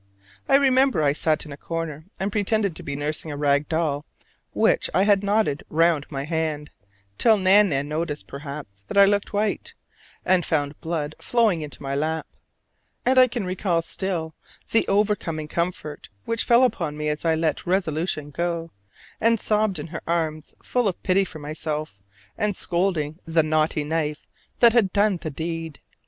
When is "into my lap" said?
11.61-12.25